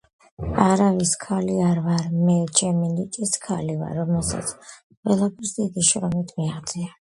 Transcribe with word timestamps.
არავის 0.61 1.11
ქალი 1.25 1.57
არ 1.71 1.81
ვარ, 1.87 2.07
ჩემი 2.61 2.89
ნიჭის 2.95 3.35
ქალი 3.45 3.77
ვარ, 3.83 3.93
რომელმაც 4.01 4.57
ყველაფერს 4.73 5.55
დიდი 5.61 5.89
შრომით 5.93 6.37
მიაღწია. 6.43 6.93